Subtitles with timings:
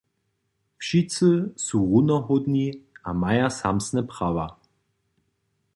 [0.81, 2.67] Wšitcy su runohódni
[3.03, 4.47] a maja samsne prawa.